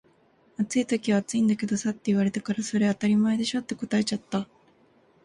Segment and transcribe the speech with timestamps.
[0.59, 4.47] 「暑い時は暑いんだけどさ」って言われたから「それ当たり前でしょ」って答えちゃった